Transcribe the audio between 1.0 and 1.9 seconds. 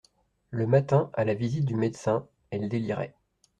à la visite du